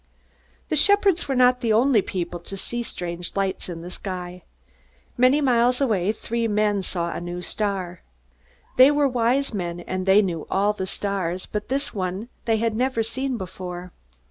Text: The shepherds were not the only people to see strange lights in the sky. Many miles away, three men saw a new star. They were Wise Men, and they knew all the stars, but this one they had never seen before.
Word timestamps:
The 0.69 0.75
shepherds 0.75 1.27
were 1.27 1.35
not 1.35 1.61
the 1.61 1.71
only 1.71 2.01
people 2.01 2.39
to 2.39 2.57
see 2.57 2.81
strange 2.81 3.35
lights 3.35 3.69
in 3.69 3.83
the 3.83 3.91
sky. 3.91 4.41
Many 5.15 5.41
miles 5.41 5.79
away, 5.79 6.11
three 6.11 6.47
men 6.47 6.81
saw 6.81 7.11
a 7.13 7.21
new 7.21 7.43
star. 7.43 8.01
They 8.77 8.89
were 8.89 9.07
Wise 9.07 9.53
Men, 9.53 9.81
and 9.81 10.07
they 10.07 10.23
knew 10.23 10.47
all 10.49 10.73
the 10.73 10.87
stars, 10.87 11.45
but 11.45 11.69
this 11.69 11.93
one 11.93 12.29
they 12.45 12.57
had 12.57 12.75
never 12.75 13.03
seen 13.03 13.37
before. 13.37 13.91